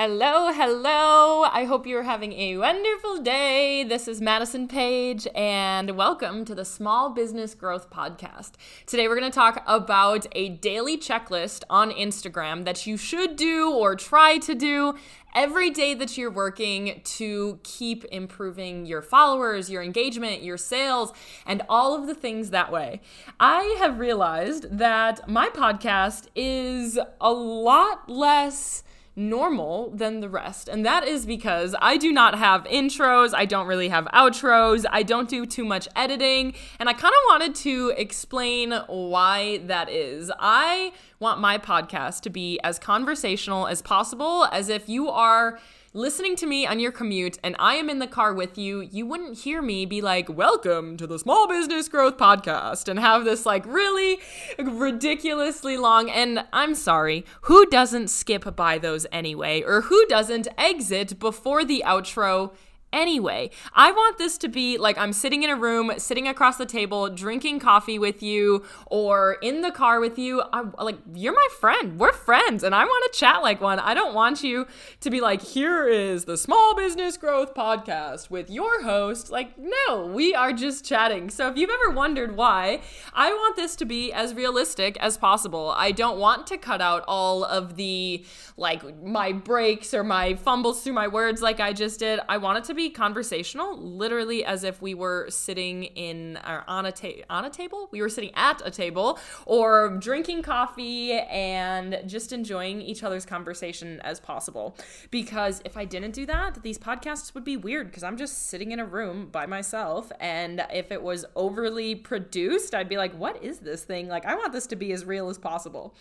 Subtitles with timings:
[0.00, 1.42] Hello, hello.
[1.42, 3.82] I hope you're having a wonderful day.
[3.82, 8.52] This is Madison Page, and welcome to the Small Business Growth Podcast.
[8.86, 13.72] Today, we're going to talk about a daily checklist on Instagram that you should do
[13.72, 14.94] or try to do
[15.34, 21.12] every day that you're working to keep improving your followers, your engagement, your sales,
[21.44, 23.00] and all of the things that way.
[23.40, 28.84] I have realized that my podcast is a lot less
[29.18, 30.68] normal than the rest.
[30.68, 35.02] And that is because I do not have intros, I don't really have outros, I
[35.02, 40.30] don't do too much editing, and I kind of wanted to explain why that is.
[40.38, 45.58] I want my podcast to be as conversational as possible, as if you are
[45.94, 49.06] listening to me on your commute and I am in the car with you, you
[49.06, 53.46] wouldn't hear me be like, Welcome to the Small Business Growth Podcast and have this
[53.46, 54.18] like really
[54.58, 56.10] ridiculously long.
[56.10, 59.62] And I'm sorry, who doesn't skip by those anyway?
[59.62, 62.52] Or who doesn't exit before the outro
[62.92, 63.50] anyway.
[63.74, 67.08] I want this to be like I'm sitting in a room, sitting across the table,
[67.08, 70.42] drinking coffee with you, or in the car with you.
[70.52, 71.98] I like you're my friend.
[71.98, 73.78] We're friends, and I want to chat like one.
[73.78, 74.66] I don't want you
[75.00, 79.30] to be like, here is the Small Business Growth Podcast with your host.
[79.30, 81.30] Like, no, we are just chatting.
[81.30, 82.80] So if you've ever wondered why,
[83.12, 85.72] I want this to be as realistic as possible.
[85.76, 88.24] I don't want to cut out all of the
[88.56, 92.20] like my breaks or my fumbles through my words like I just did.
[92.28, 96.86] I want it to be conversational, literally as if we were sitting in or on
[96.86, 97.88] a ta- on a table.
[97.90, 104.00] We were sitting at a table or drinking coffee and just enjoying each other's conversation
[104.02, 104.76] as possible.
[105.10, 108.70] Because if I didn't do that, these podcasts would be weird because I'm just sitting
[108.70, 113.42] in a room by myself and if it was overly produced, I'd be like, "What
[113.42, 115.94] is this thing?" Like I want this to be as real as possible.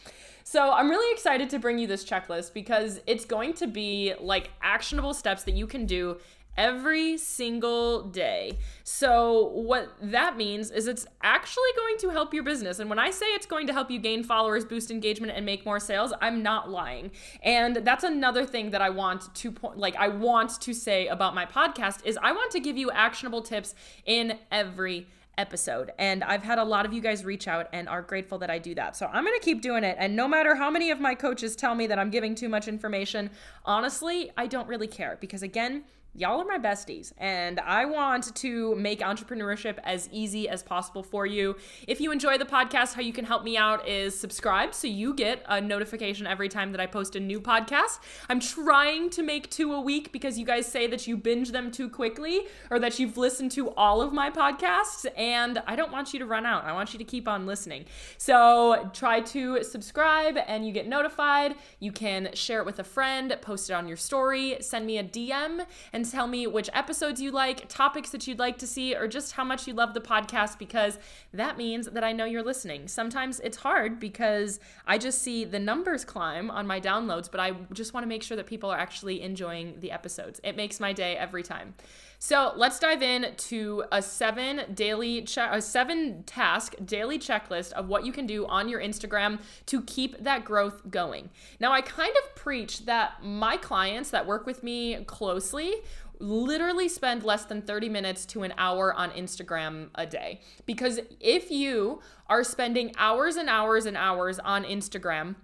[0.50, 4.50] So, I'm really excited to bring you this checklist because it's going to be like
[4.62, 6.20] actionable steps that you can do
[6.58, 8.58] every single day.
[8.84, 12.80] So, what that means is it's actually going to help your business.
[12.80, 15.66] And when I say it's going to help you gain followers, boost engagement and make
[15.66, 17.12] more sales, I'm not lying.
[17.44, 21.36] And that's another thing that I want to point like I want to say about
[21.36, 25.92] my podcast is I want to give you actionable tips in every episode.
[26.00, 28.58] And I've had a lot of you guys reach out and are grateful that I
[28.58, 28.96] do that.
[28.96, 29.96] So I'm going to keep doing it.
[30.00, 32.68] And no matter how many of my coaches tell me that I'm giving too much
[32.68, 33.30] information,
[33.66, 38.76] honestly, I don't really care because again, y'all are my besties and I want to
[38.76, 41.56] make entrepreneurship as easy as possible for you.
[41.88, 45.14] If you enjoy the podcast, how you can help me out is subscribe so you
[45.14, 48.00] get a notification every time that I post a new podcast.
[48.30, 51.72] I'm trying to make two a week because you guys say that you binge them
[51.72, 56.14] too quickly or that you've listened to all of my podcasts and I don't want
[56.14, 56.66] you to run out.
[56.66, 57.86] I want you to keep on listening.
[58.18, 61.56] So try to subscribe and you get notified.
[61.80, 65.04] You can share it with a friend, post it on your story, send me a
[65.04, 65.64] DM
[65.94, 69.34] and tell me which episodes you like, topics that you'd like to see, or just
[69.34, 70.98] how much you love the podcast because
[71.34, 72.88] that means that I know you're listening.
[72.88, 77.52] Sometimes it's hard because I just see the numbers climb on my downloads, but I
[77.74, 80.40] just want to make sure that people are actually enjoying the episodes.
[80.44, 81.74] It makes my day every time.
[82.20, 87.90] So let's dive in to a seven daily che- a seven task daily checklist of
[87.90, 91.30] what you can do on your Instagram to keep that growth going.
[91.60, 95.76] Now I kind of preach that my clients that work with me closely
[96.20, 100.42] literally spend less than 30 minutes to an hour on Instagram a day.
[100.66, 105.36] Because if you are spending hours and hours and hours on Instagram,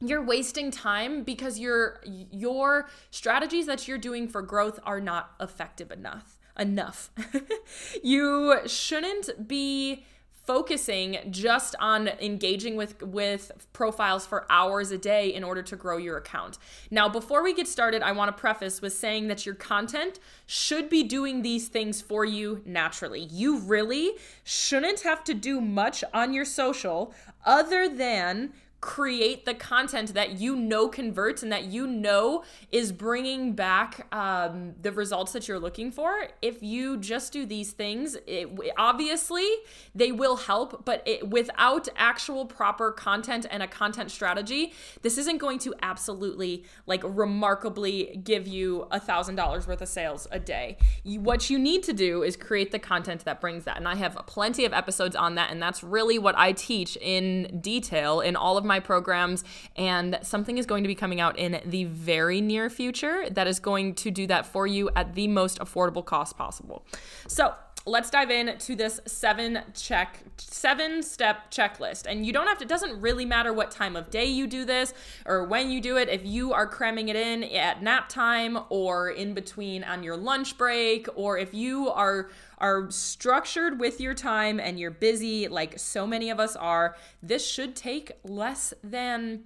[0.00, 5.90] you're wasting time because your your strategies that you're doing for growth are not effective
[5.90, 7.10] enough enough
[8.02, 10.04] you shouldn't be
[10.48, 15.98] focusing just on engaging with with profiles for hours a day in order to grow
[15.98, 16.56] your account.
[16.90, 20.88] Now, before we get started, I want to preface with saying that your content should
[20.88, 23.24] be doing these things for you naturally.
[23.24, 27.12] You really shouldn't have to do much on your social
[27.44, 33.52] other than create the content that you know converts and that you know is bringing
[33.52, 36.28] back um, the results that you're looking for.
[36.42, 39.48] If you just do these things it, obviously
[39.94, 44.72] they will help but it, without actual proper content and a content strategy
[45.02, 50.28] this isn't going to absolutely like remarkably give you a thousand dollars worth of sales
[50.30, 50.76] a day.
[51.02, 53.96] You, what you need to do is create the content that brings that and i
[53.96, 58.36] have plenty of episodes on that and that's really what i teach in detail in
[58.36, 59.42] all of my programs,
[59.74, 63.58] and something is going to be coming out in the very near future that is
[63.58, 66.84] going to do that for you at the most affordable cost possible.
[67.26, 67.54] So,
[67.88, 72.68] let's dive into this seven check seven step checklist and you don't have to it
[72.68, 74.92] doesn't really matter what time of day you do this
[75.24, 79.08] or when you do it if you are cramming it in at nap time or
[79.10, 82.28] in between on your lunch break or if you are
[82.58, 87.46] are structured with your time and you're busy like so many of us are this
[87.46, 89.44] should take less than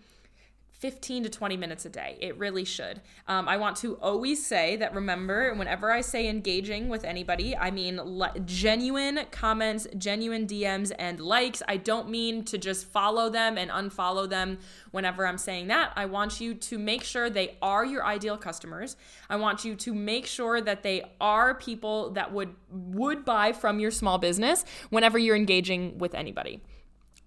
[0.82, 2.18] 15 to 20 minutes a day.
[2.20, 3.00] It really should.
[3.28, 7.70] Um, I want to always say that remember, whenever I say engaging with anybody, I
[7.70, 11.62] mean le- genuine comments, genuine DMs, and likes.
[11.68, 14.58] I don't mean to just follow them and unfollow them
[14.90, 15.92] whenever I'm saying that.
[15.94, 18.96] I want you to make sure they are your ideal customers.
[19.30, 23.78] I want you to make sure that they are people that would would buy from
[23.78, 26.60] your small business whenever you're engaging with anybody.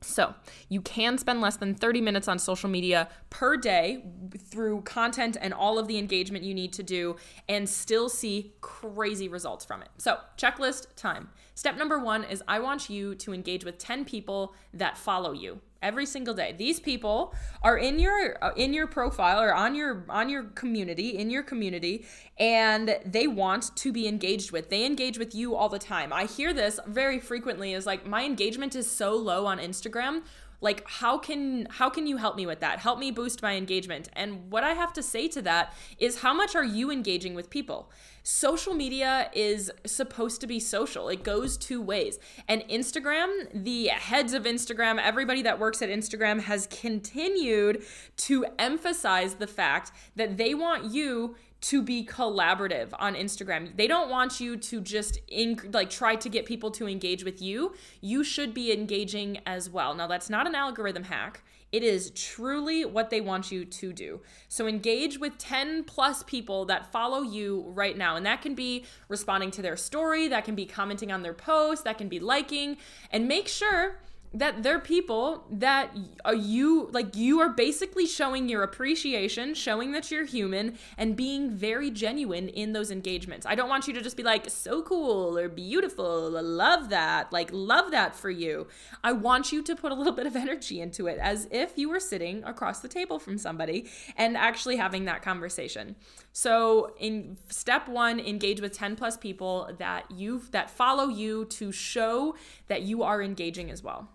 [0.01, 0.35] So,
[0.69, 4.03] you can spend less than 30 minutes on social media per day
[4.37, 7.15] through content and all of the engagement you need to do
[7.49, 9.89] and still see crazy results from it.
[9.97, 11.29] So, checklist time.
[11.55, 15.59] Step number one is I want you to engage with 10 people that follow you
[15.85, 16.53] every single day.
[16.57, 21.17] These people are in your uh, in your profile or on your on your community,
[21.17, 22.05] in your community
[22.37, 24.69] and they want to be engaged with.
[24.69, 26.11] They engage with you all the time.
[26.11, 30.23] I hear this very frequently is like my engagement is so low on Instagram
[30.61, 32.79] like how can how can you help me with that?
[32.79, 34.09] Help me boost my engagement.
[34.13, 37.49] And what i have to say to that is how much are you engaging with
[37.49, 37.91] people?
[38.23, 41.09] Social media is supposed to be social.
[41.09, 42.19] It goes two ways.
[42.47, 47.83] And instagram the heads of instagram everybody that works at instagram has continued
[48.17, 53.75] to emphasize the fact that they want you to be collaborative on Instagram.
[53.75, 57.41] They don't want you to just in, like try to get people to engage with
[57.41, 57.73] you.
[58.01, 59.95] You should be engaging as well.
[59.95, 61.43] Now that's not an algorithm hack.
[61.71, 64.21] It is truly what they want you to do.
[64.47, 68.15] So engage with 10 plus people that follow you right now.
[68.15, 71.83] And that can be responding to their story, that can be commenting on their post,
[71.85, 72.77] that can be liking,
[73.11, 73.99] and make sure
[74.35, 75.95] that they're people that
[76.25, 81.15] are uh, you like you are basically showing your appreciation showing that you're human and
[81.15, 83.45] being very genuine in those engagements.
[83.45, 87.49] I don't want you to just be like so cool or beautiful love that like
[87.53, 88.67] love that for you.
[89.03, 91.89] I want you to put a little bit of energy into it as if you
[91.89, 95.95] were sitting across the table from somebody and actually having that conversation.
[96.33, 101.71] So in step 1 engage with 10 plus people that you've that follow you to
[101.71, 102.35] show
[102.67, 104.09] that you are engaging as well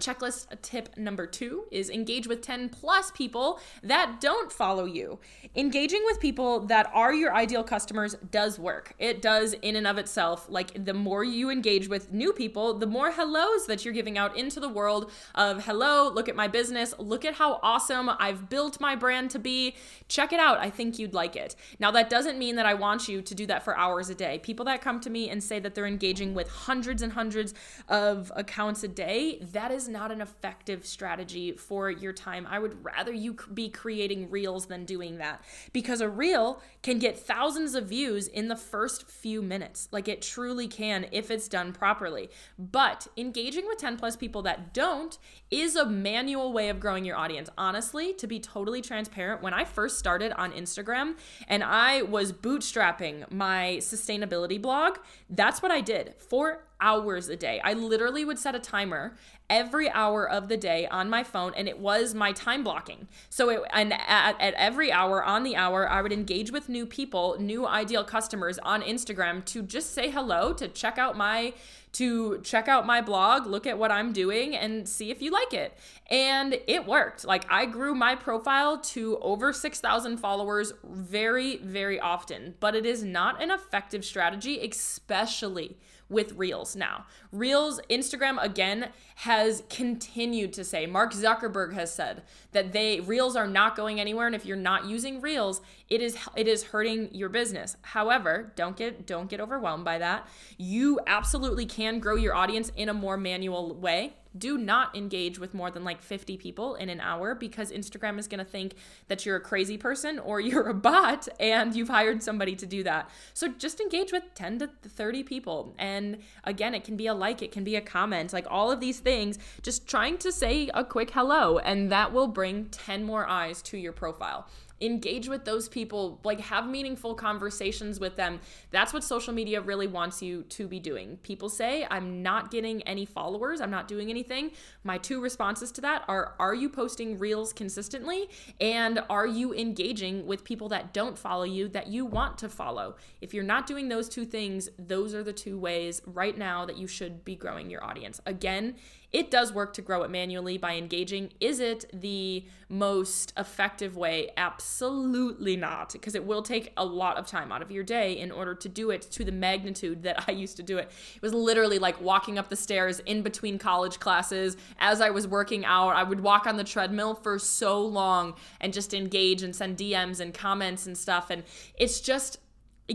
[0.00, 5.20] Checklist tip number two is engage with 10 plus people that don't follow you.
[5.54, 8.94] Engaging with people that are your ideal customers does work.
[8.98, 10.46] It does in and of itself.
[10.48, 14.36] Like the more you engage with new people, the more hellos that you're giving out
[14.36, 18.80] into the world of hello, look at my business, look at how awesome I've built
[18.80, 19.76] my brand to be.
[20.08, 20.58] Check it out.
[20.58, 21.54] I think you'd like it.
[21.78, 24.40] Now, that doesn't mean that I want you to do that for hours a day.
[24.40, 27.54] People that come to me and say that they're engaging with hundreds and hundreds
[27.88, 32.46] of accounts a day, that is is not an effective strategy for your time.
[32.48, 37.18] I would rather you be creating reels than doing that because a reel can get
[37.18, 39.88] thousands of views in the first few minutes.
[39.92, 42.30] Like it truly can if it's done properly.
[42.58, 45.18] But engaging with 10 plus people that don't
[45.50, 47.50] is a manual way of growing your audience.
[47.58, 51.16] Honestly, to be totally transparent, when I first started on Instagram
[51.46, 54.96] and I was bootstrapping my sustainability blog,
[55.28, 57.60] that's what I did for hours a day.
[57.64, 59.16] I literally would set a timer
[59.50, 63.08] every hour of the day on my phone and it was my time blocking.
[63.28, 66.86] So it and at, at every hour on the hour I would engage with new
[66.86, 71.54] people, new ideal customers on Instagram to just say hello, to check out my
[71.94, 75.54] to check out my blog, look at what I'm doing, and see if you like
[75.54, 75.78] it.
[76.10, 77.24] And it worked.
[77.24, 83.04] Like, I grew my profile to over 6,000 followers very, very often, but it is
[83.04, 87.06] not an effective strategy, especially with Reels now.
[87.32, 93.46] Reels, Instagram again has continued to say, Mark Zuckerberg has said that they Reels are
[93.46, 97.28] not going anywhere and if you're not using Reels, it is it is hurting your
[97.28, 97.76] business.
[97.82, 100.28] However, don't get don't get overwhelmed by that.
[100.58, 105.54] You absolutely can grow your audience in a more manual way do not engage with
[105.54, 108.74] more than like 50 people in an hour because Instagram is going to think
[109.08, 112.82] that you're a crazy person or you're a bot and you've hired somebody to do
[112.82, 113.08] that.
[113.32, 115.74] So just engage with 10 to 30 people.
[115.78, 118.80] And again, it can be a like, it can be a comment, like all of
[118.80, 123.26] these things, just trying to say a quick hello, and that will bring 10 more
[123.26, 124.48] eyes to your profile.
[124.80, 128.40] Engage with those people like have meaningful conversations with them.
[128.70, 131.18] That's what social media really wants you to be doing.
[131.22, 133.60] People say i'm not getting any followers.
[133.60, 134.50] I'm not doing anything.
[134.82, 138.28] My two responses to that are are you posting reels consistently?
[138.60, 142.96] And are you engaging with people that don't follow you that you want to follow?
[143.20, 146.76] If you're not doing those two things those are the two ways right now that
[146.76, 148.20] you should be growing your audience.
[148.26, 148.74] Again
[149.14, 151.30] it does work to grow it manually by engaging.
[151.40, 154.30] Is it the most effective way?
[154.36, 158.32] Absolutely not, because it will take a lot of time out of your day in
[158.32, 160.90] order to do it to the magnitude that I used to do it.
[161.14, 165.28] It was literally like walking up the stairs in between college classes as I was
[165.28, 165.90] working out.
[165.90, 170.18] I would walk on the treadmill for so long and just engage and send DMs
[170.18, 171.30] and comments and stuff.
[171.30, 171.44] And
[171.76, 172.40] it's just,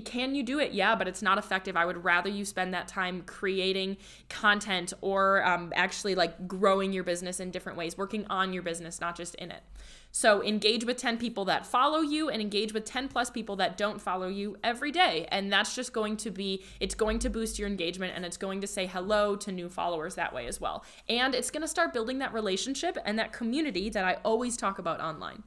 [0.05, 0.71] can you do it?
[0.71, 1.75] Yeah, but it's not effective.
[1.75, 3.97] I would rather you spend that time creating
[4.29, 9.01] content or um, actually like growing your business in different ways, working on your business,
[9.01, 9.63] not just in it.
[10.11, 13.77] So engage with 10 people that follow you and engage with 10 plus people that
[13.77, 15.27] don't follow you every day.
[15.31, 18.61] And that's just going to be, it's going to boost your engagement and it's going
[18.61, 20.83] to say hello to new followers that way as well.
[21.07, 24.79] And it's going to start building that relationship and that community that I always talk
[24.79, 25.43] about online.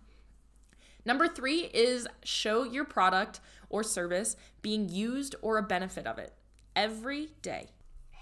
[1.04, 6.32] Number three is show your product or service being used or a benefit of it
[6.76, 7.68] every day.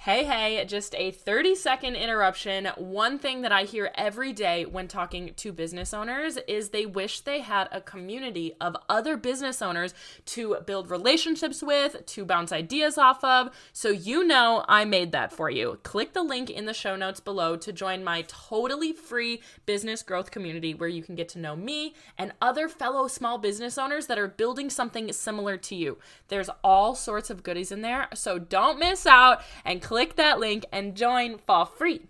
[0.04, 2.68] Hey, hey, just a 30 second interruption.
[2.78, 7.20] One thing that I hear every day when talking to business owners is they wish
[7.20, 9.92] they had a community of other business owners
[10.24, 13.50] to build relationships with, to bounce ideas off of.
[13.74, 15.78] So, you know, I made that for you.
[15.82, 20.30] Click the link in the show notes below to join my totally free business growth
[20.30, 24.18] community where you can get to know me and other fellow small business owners that
[24.18, 25.98] are building something similar to you.
[26.28, 28.08] There's all sorts of goodies in there.
[28.14, 32.02] So, don't miss out and click that link and join for free.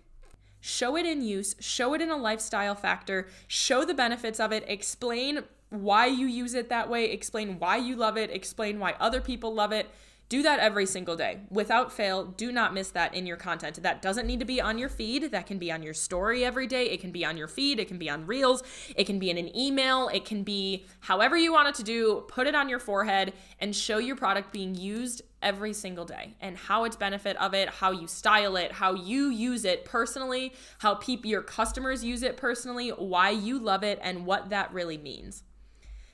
[0.59, 4.63] Show it in use, show it in a lifestyle factor, show the benefits of it,
[4.67, 9.19] explain why you use it that way, explain why you love it, explain why other
[9.19, 9.89] people love it.
[10.29, 11.39] Do that every single day.
[11.49, 13.81] Without fail, do not miss that in your content.
[13.81, 15.31] That doesn't need to be on your feed.
[15.31, 16.85] That can be on your story every day.
[16.85, 17.79] It can be on your feed.
[17.79, 18.63] It can be on Reels.
[18.95, 20.07] It can be in an email.
[20.07, 22.23] It can be however you want it to do.
[22.29, 26.57] Put it on your forehead and show your product being used every single day and
[26.57, 30.95] how it's benefit of it, how you style it, how you use it personally, how
[30.95, 35.43] people your customers use it personally, why you love it and what that really means.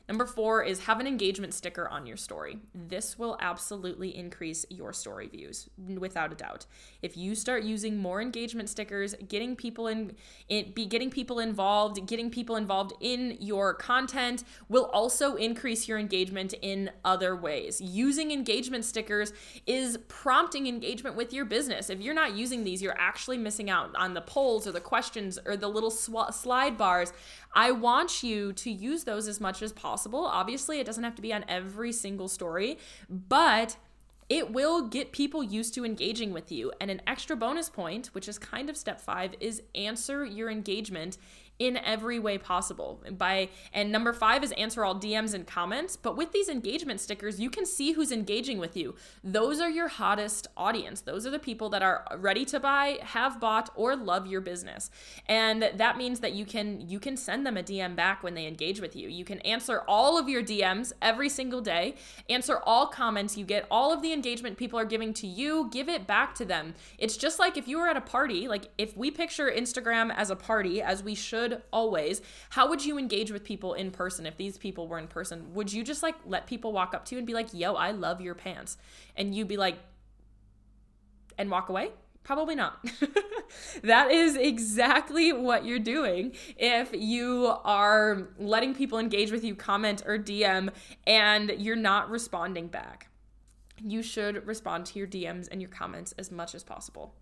[0.07, 2.59] Number four is have an engagement sticker on your story.
[2.73, 6.65] This will absolutely increase your story views, without a doubt.
[7.01, 10.13] If you start using more engagement stickers, getting people in,
[10.47, 15.99] in be getting people involved, getting people involved in your content will also increase your
[15.99, 17.81] engagement in other ways.
[17.81, 19.33] Using engagement stickers
[19.65, 21.89] is prompting engagement with your business.
[21.89, 25.37] If you're not using these, you're actually missing out on the polls or the questions
[25.45, 27.11] or the little sw- slide bars.
[27.57, 30.27] I want you to use those as much as possible.
[30.27, 32.77] Obviously, it doesn't have to be on every single story,
[33.09, 33.77] but
[34.29, 36.71] it will get people used to engaging with you.
[36.79, 41.17] And an extra bonus point, which is kind of step five, is answer your engagement
[41.59, 43.03] in every way possible.
[43.11, 47.39] By and number 5 is answer all DMs and comments, but with these engagement stickers,
[47.39, 48.95] you can see who's engaging with you.
[49.23, 51.01] Those are your hottest audience.
[51.01, 54.89] Those are the people that are ready to buy, have bought or love your business.
[55.27, 58.45] And that means that you can you can send them a DM back when they
[58.45, 59.09] engage with you.
[59.09, 61.95] You can answer all of your DMs every single day,
[62.29, 65.89] answer all comments you get, all of the engagement people are giving to you, give
[65.89, 66.75] it back to them.
[66.97, 70.29] It's just like if you were at a party, like if we picture Instagram as
[70.29, 72.21] a party as we should should always.
[72.49, 75.53] How would you engage with people in person if these people were in person?
[75.53, 77.91] Would you just like let people walk up to you and be like, yo, I
[77.91, 78.77] love your pants?
[79.15, 79.77] And you'd be like,
[81.37, 81.91] and walk away?
[82.23, 82.85] Probably not.
[83.83, 90.03] that is exactly what you're doing if you are letting people engage with you, comment
[90.05, 90.69] or DM,
[91.05, 93.09] and you're not responding back.
[93.81, 97.13] You should respond to your DMs and your comments as much as possible.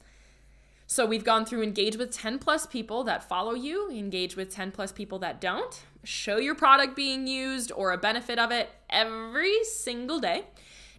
[0.88, 4.72] So we've gone through engage with 10 plus people that follow you, engage with 10
[4.72, 9.64] plus people that don't, show your product being used or a benefit of it every
[9.64, 10.44] single day.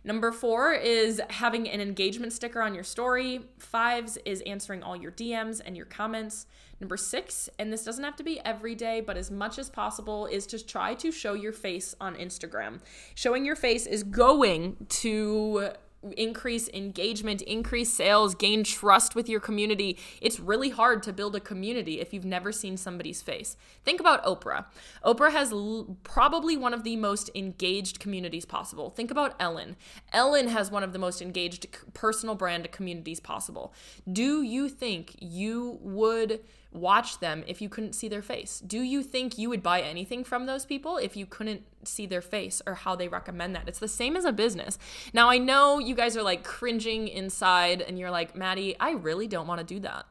[0.02, 3.40] Number four is having an engagement sticker on your story.
[3.58, 6.46] Fives is answering all your DMs and your comments.
[6.80, 10.26] Number six, and this doesn't have to be every day, but as much as possible,
[10.26, 12.80] is to try to show your face on Instagram.
[13.14, 15.70] Showing your face is going to
[16.12, 19.98] increase engagement, increase sales, gain trust with your community.
[20.20, 23.56] It's really hard to build a community if you've never seen somebody's face.
[23.84, 24.66] Think about Oprah.
[25.04, 28.90] Oprah has l- probably one of the most engaged communities possible.
[28.90, 29.76] Think about Ellen.
[30.12, 33.72] Ellen has one of the most engaged personal brand communities possible.
[34.10, 36.40] Do you think you would
[36.76, 38.60] watch them if you couldn't see their face?
[38.60, 42.22] Do you think you would buy anything from those people if you couldn't see their
[42.22, 43.68] face or how they recommend that?
[43.68, 44.78] It's the same as a business.
[45.12, 49.26] Now, I know you guys are like cringing inside and you're like, Maddie, I really
[49.26, 50.06] don't want to do that.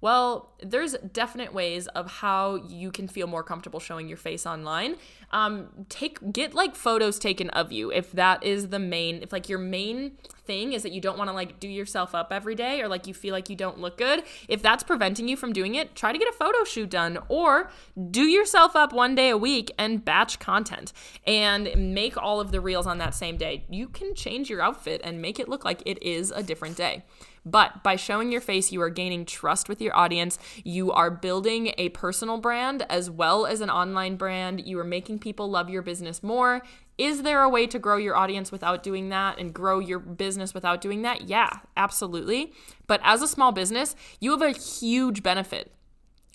[0.00, 4.96] Well, there's definite ways of how you can feel more comfortable showing your face online.
[5.30, 9.22] Um, take get like photos taken of you if that is the main.
[9.22, 10.12] If like your main
[10.44, 13.06] thing is that you don't want to like do yourself up every day or like
[13.06, 14.24] you feel like you don't look good.
[14.48, 17.70] If that's preventing you from doing it, try to get a photo shoot done or
[18.10, 20.92] do yourself up one day a week and batch content
[21.26, 23.64] and make all of the reels on that same day.
[23.70, 27.04] You can change your outfit and make it look like it is a different day.
[27.44, 30.38] But by showing your face, you are gaining trust with your audience.
[30.64, 34.66] You are building a personal brand as well as an online brand.
[34.66, 36.62] You are making people love your business more.
[36.96, 40.54] Is there a way to grow your audience without doing that and grow your business
[40.54, 41.22] without doing that?
[41.22, 42.52] Yeah, absolutely.
[42.86, 45.72] But as a small business, you have a huge benefit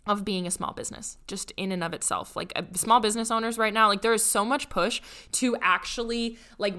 [0.07, 2.35] of being a small business just in and of itself.
[2.35, 5.01] Like uh, small business owners right now like there is so much push
[5.33, 6.75] to actually like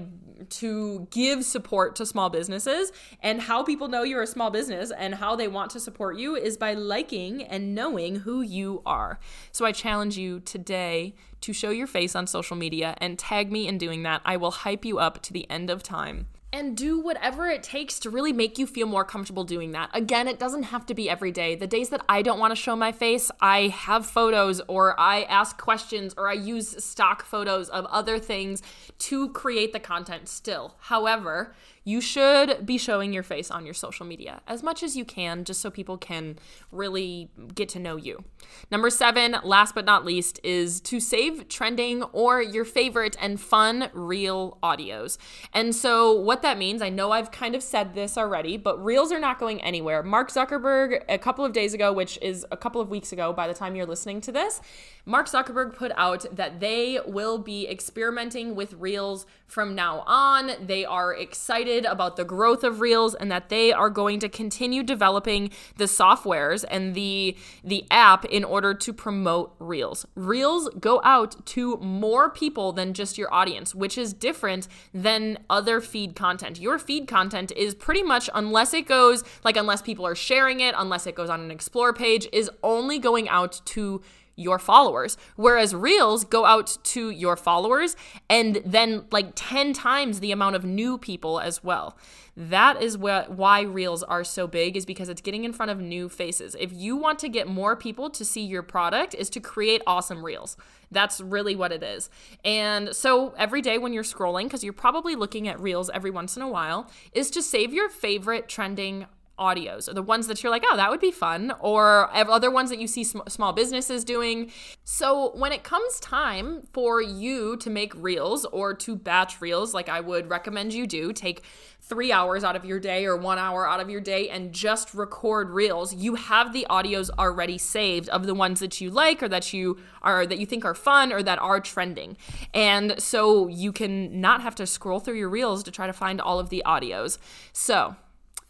[0.49, 2.91] to give support to small businesses.
[3.21, 6.35] And how people know you're a small business and how they want to support you
[6.35, 9.19] is by liking and knowing who you are.
[9.51, 13.67] So i challenge you today to show your face on social media and tag me
[13.67, 14.21] in doing that.
[14.25, 17.99] I will hype you up to the end of time and do whatever it takes
[17.99, 19.89] to really make you feel more comfortable doing that.
[19.93, 21.55] Again, it doesn't have to be every day.
[21.55, 25.23] The days that I don't want to show my face, I have photos or I
[25.23, 28.61] ask questions or I use stock photos of other things
[28.99, 30.75] to create the content still.
[30.79, 35.03] However, you should be showing your face on your social media as much as you
[35.03, 36.37] can, just so people can
[36.71, 38.23] really get to know you.
[38.69, 43.89] Number seven, last but not least, is to save trending or your favorite and fun
[43.93, 45.17] reel audios.
[45.53, 49.11] And so, what that means, I know I've kind of said this already, but reels
[49.11, 50.03] are not going anywhere.
[50.03, 53.47] Mark Zuckerberg, a couple of days ago, which is a couple of weeks ago by
[53.47, 54.61] the time you're listening to this,
[55.05, 60.51] Mark Zuckerberg put out that they will be experimenting with reels from now on.
[60.65, 64.81] They are excited about the growth of reels and that they are going to continue
[64.81, 70.05] developing the softwares and the the app in order to promote reels.
[70.15, 75.81] Reels go out to more people than just your audience, which is different than other
[75.81, 76.59] feed content.
[76.59, 80.73] Your feed content is pretty much unless it goes like unless people are sharing it,
[80.77, 84.01] unless it goes on an explore page is only going out to
[84.35, 85.17] your followers.
[85.35, 87.95] Whereas reels go out to your followers
[88.29, 91.97] and then like 10 times the amount of new people as well.
[92.37, 95.79] That is what why reels are so big is because it's getting in front of
[95.79, 96.55] new faces.
[96.59, 100.23] If you want to get more people to see your product is to create awesome
[100.23, 100.55] reels.
[100.91, 102.09] That's really what it is.
[102.45, 106.37] And so every day when you're scrolling cuz you're probably looking at reels every once
[106.37, 109.07] in a while is to save your favorite trending
[109.41, 109.89] audios.
[109.89, 112.79] Or the ones that you're like, oh, that would be fun, or other ones that
[112.79, 114.51] you see sm- small businesses doing.
[114.83, 119.89] So when it comes time for you to make reels or to batch reels, like
[119.89, 121.43] I would recommend you do, take
[121.81, 124.93] three hours out of your day or one hour out of your day and just
[124.93, 129.27] record reels you have the audios already saved of the ones that you like or
[129.27, 132.15] that you are that you think are fun or that are trending.
[132.53, 136.21] And so you can not have to scroll through your reels to try to find
[136.21, 137.17] all of the audios.
[137.51, 137.95] So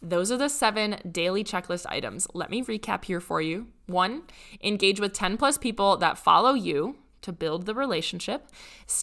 [0.02, 2.26] those are the seven daily checklist items.
[2.34, 3.68] Let me recap here for you.
[3.86, 4.22] One,
[4.62, 8.48] engage with 10 plus people that follow you to build the relationship.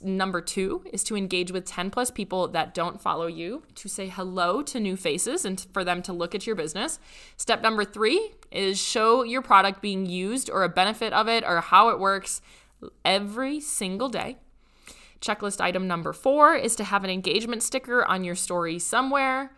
[0.04, 4.10] Number two is to engage with 10 plus people that don't follow you, to say
[4.10, 7.00] hello to new faces and for them to look at your business.
[7.38, 11.62] Step number three is show your product being used or a benefit of it or
[11.62, 12.42] how it works
[13.06, 14.38] every single day.
[15.22, 19.52] Checklist item number four is to have an engagement sticker on your story somewhere.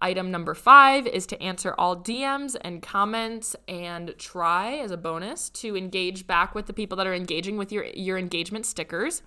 [0.00, 5.48] Item number five is to answer all DMs and comments and try as a bonus
[5.50, 9.22] to engage back with the people that are engaging with your, your engagement stickers.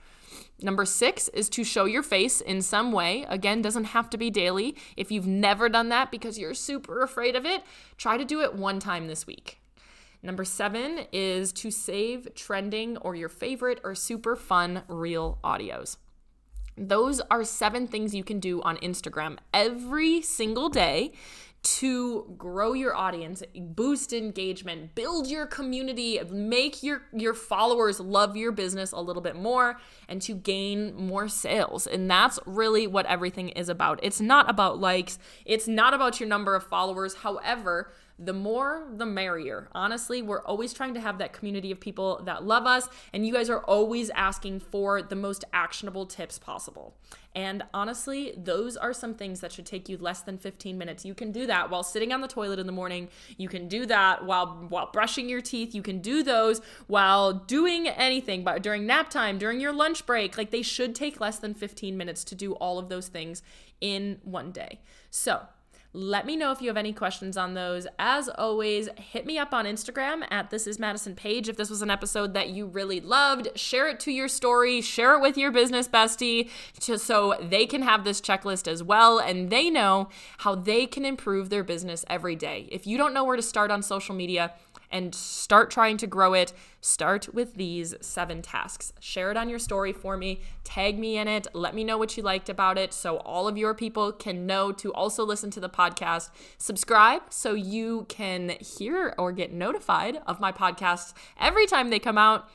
[0.61, 3.25] Number six is to show your face in some way.
[3.29, 4.75] Again, doesn't have to be daily.
[4.95, 7.63] If you've never done that because you're super afraid of it,
[7.97, 9.59] try to do it one time this week.
[10.21, 15.97] Number seven is to save trending or your favorite or super fun reel audios.
[16.79, 21.13] Those are seven things you can do on Instagram every single day
[21.61, 28.53] to grow your audience, boost engagement, build your community, make your your followers love your
[28.53, 31.85] business a little bit more and to gain more sales.
[31.85, 33.99] And that's really what everything is about.
[34.01, 37.15] It's not about likes, it's not about your number of followers.
[37.15, 39.69] However, the more, the merrier.
[39.73, 43.33] Honestly, we're always trying to have that community of people that love us, and you
[43.33, 46.95] guys are always asking for the most actionable tips possible.
[47.35, 51.05] And honestly, those are some things that should take you less than 15 minutes.
[51.05, 53.07] You can do that while sitting on the toilet in the morning.
[53.37, 55.75] You can do that while while brushing your teeth.
[55.75, 60.37] You can do those while doing anything, but during nap time, during your lunch break.
[60.37, 63.43] Like they should take less than 15 minutes to do all of those things
[63.79, 64.79] in one day.
[65.11, 65.47] So,
[65.91, 67.87] let me know if you have any questions on those.
[67.97, 71.49] As always, hit me up on Instagram at This Is Madison Page.
[71.49, 75.15] If this was an episode that you really loved, share it to your story, share
[75.15, 76.49] it with your business bestie,
[76.79, 81.05] just so they can have this checklist as well and they know how they can
[81.05, 82.67] improve their business every day.
[82.71, 84.53] If you don't know where to start on social media,
[84.91, 88.93] and start trying to grow it, start with these seven tasks.
[88.99, 92.15] Share it on your story for me, tag me in it, let me know what
[92.17, 95.59] you liked about it so all of your people can know to also listen to
[95.59, 96.29] the podcast.
[96.57, 102.17] Subscribe so you can hear or get notified of my podcasts every time they come
[102.17, 102.49] out.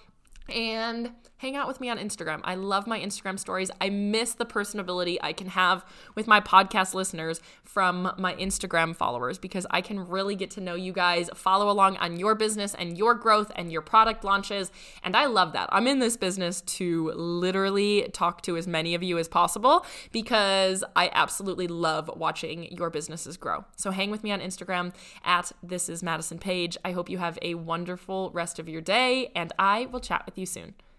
[0.49, 2.41] And hang out with me on Instagram.
[2.45, 3.71] I love my Instagram stories.
[3.81, 9.37] I miss the personability I can have with my podcast listeners from my Instagram followers
[9.39, 12.97] because I can really get to know you guys, follow along on your business and
[12.97, 14.71] your growth and your product launches.
[15.03, 15.69] And I love that.
[15.73, 20.85] I'm in this business to literally talk to as many of you as possible because
[20.95, 23.65] I absolutely love watching your businesses grow.
[23.77, 26.77] So hang with me on Instagram at This Is Madison Page.
[26.85, 30.39] I hope you have a wonderful rest of your day, and I will chat with
[30.41, 30.75] you soon.